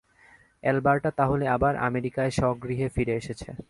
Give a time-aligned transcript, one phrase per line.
[0.63, 3.49] Alberta তাহলে আবার আমেরিকায় স্বগৃহে ফিরে এসেছে।